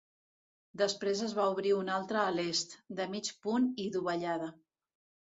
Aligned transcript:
Després 0.81 1.19
es 1.25 1.33
va 1.39 1.43
obrir 1.55 1.73
una 1.79 1.93
altra 1.97 2.23
a 2.29 2.31
l'est, 2.37 2.73
de 2.99 3.05
mig 3.11 3.29
punt 3.43 3.67
i 3.85 3.85
dovellada. 3.97 4.49